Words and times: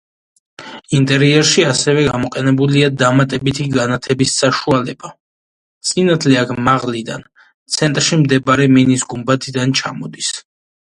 ინტერიერში 0.99 1.65
ასევე 1.71 2.05
გამოყენებულია 2.07 2.87
დამატებითი 3.03 3.67
განათების 3.77 4.33
საშუალება: 4.41 5.13
სინათლე 5.91 6.43
აქ 6.47 6.57
მაღლიდან, 6.71 7.31
ცენტრში 7.79 8.23
მდებარე 8.27 8.71
მინის 8.79 9.09
გუმბათიდან 9.15 9.81
ჩამოდის. 9.83 10.37